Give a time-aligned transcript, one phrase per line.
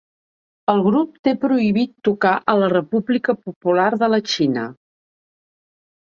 [0.71, 4.63] El grup té prohibit tocar a la República Popular de la Xina.